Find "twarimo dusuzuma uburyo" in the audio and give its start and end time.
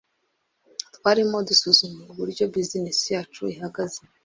0.95-2.43